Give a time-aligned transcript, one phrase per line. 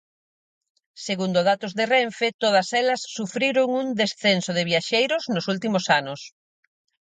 [1.07, 6.21] Segundo datos de Renfe, todas elas sufriron un descenso de viaxeiros nos últimos anos.